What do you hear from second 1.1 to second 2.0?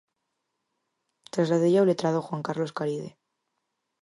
Trasladeilla ao